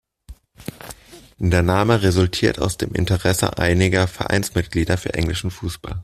[1.37, 5.99] Der Name resultiert aus dem Interesse einiger Vereinsmitglieder für englischen Fußball.